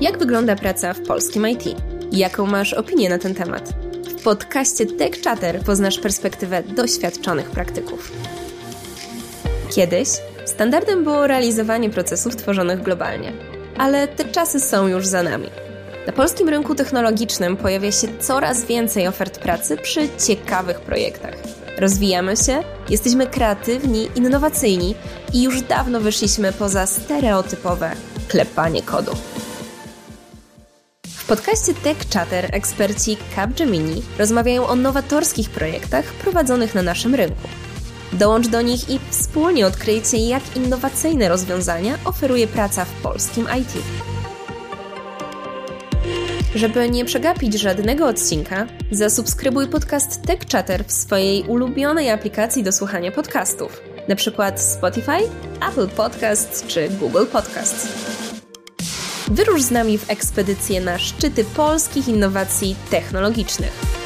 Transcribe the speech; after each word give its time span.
Jak 0.00 0.18
wygląda 0.18 0.56
praca 0.56 0.94
w 0.94 1.00
polskim 1.00 1.48
IT? 1.48 1.62
Jaką 2.12 2.46
masz 2.46 2.74
opinię 2.74 3.08
na 3.08 3.18
ten 3.18 3.34
temat? 3.34 3.72
W 4.18 4.22
podcaście 4.22 4.86
Tech 4.86 5.22
Chatter 5.24 5.60
poznasz 5.60 5.98
perspektywę 5.98 6.62
doświadczonych 6.62 7.50
praktyków. 7.50 8.12
Kiedyś 9.70 10.08
standardem 10.44 11.04
było 11.04 11.26
realizowanie 11.26 11.90
procesów 11.90 12.36
tworzonych 12.36 12.82
globalnie, 12.82 13.32
ale 13.78 14.08
te 14.08 14.24
czasy 14.24 14.60
są 14.60 14.86
już 14.86 15.06
za 15.06 15.22
nami. 15.22 15.48
Na 16.06 16.12
polskim 16.12 16.48
rynku 16.48 16.74
technologicznym 16.74 17.56
pojawia 17.56 17.92
się 17.92 18.08
coraz 18.20 18.64
więcej 18.64 19.08
ofert 19.08 19.38
pracy 19.38 19.76
przy 19.76 20.08
ciekawych 20.26 20.80
projektach. 20.80 21.51
Rozwijamy 21.78 22.36
się, 22.36 22.62
jesteśmy 22.90 23.26
kreatywni, 23.26 24.08
innowacyjni 24.14 24.94
i 25.32 25.42
już 25.42 25.62
dawno 25.62 26.00
wyszliśmy 26.00 26.52
poza 26.52 26.86
stereotypowe 26.86 27.92
klepanie 28.28 28.82
kodu. 28.82 29.12
W 31.06 31.26
podcaście 31.26 31.74
Tech 31.74 31.98
Chatter 32.14 32.48
eksperci 32.54 33.16
Capgemini 33.36 34.02
rozmawiają 34.18 34.66
o 34.66 34.76
nowatorskich 34.76 35.50
projektach 35.50 36.04
prowadzonych 36.04 36.74
na 36.74 36.82
naszym 36.82 37.14
rynku. 37.14 37.48
Dołącz 38.12 38.48
do 38.48 38.62
nich 38.62 38.90
i 38.90 39.00
wspólnie 39.10 39.66
odkryjcie, 39.66 40.16
jak 40.16 40.56
innowacyjne 40.56 41.28
rozwiązania 41.28 41.98
oferuje 42.04 42.46
praca 42.46 42.84
w 42.84 42.92
polskim 43.02 43.46
IT. 43.60 43.72
Żeby 46.54 46.90
nie 46.90 47.04
przegapić 47.04 47.60
żadnego 47.60 48.06
odcinka, 48.06 48.66
zasubskrybuj 48.90 49.68
podcast 49.68 50.22
Tech 50.22 50.40
Chatter 50.52 50.84
w 50.84 50.92
swojej 50.92 51.42
ulubionej 51.42 52.10
aplikacji 52.10 52.62
do 52.62 52.72
słuchania 52.72 53.12
podcastów, 53.12 53.80
np. 54.08 54.52
Spotify, 54.56 55.18
Apple 55.70 55.88
Podcasts 55.88 56.66
czy 56.66 56.88
Google 56.88 57.26
Podcasts. 57.32 57.88
Wyrusz 59.28 59.62
z 59.62 59.70
nami 59.70 59.98
w 59.98 60.10
ekspedycję 60.10 60.80
na 60.80 60.98
szczyty 60.98 61.44
polskich 61.44 62.08
innowacji 62.08 62.76
technologicznych. 62.90 64.02